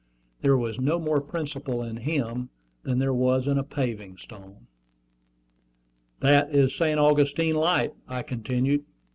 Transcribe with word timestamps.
There 0.41 0.57
was 0.57 0.79
no 0.81 0.97
more 0.97 1.21
principle 1.21 1.83
in 1.83 1.97
him 1.97 2.49
than 2.81 2.97
there 2.97 3.13
was 3.13 3.45
in 3.45 3.59
a 3.59 3.63
paving 3.63 4.17
stone. 4.17 4.65
"That 6.21 6.55
is 6.55 6.73
St. 6.75 6.97
Augustine 6.99 7.53
Light," 7.53 7.93
I 8.07 8.23
continued. 8.23 8.83